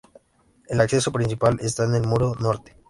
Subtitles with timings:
[0.67, 2.75] El acceso principal está en el muro norte.